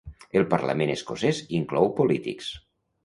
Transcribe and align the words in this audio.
El 0.39 0.45
parlament 0.53 0.93
escocès 0.95 1.43
inclou 1.59 1.93
polítics. 2.01 2.53